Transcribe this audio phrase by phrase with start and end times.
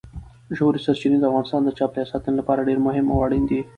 [0.57, 3.61] ژورې سرچینې د افغانستان د چاپیریال ساتنې لپاره ډېر مهم او اړین دي.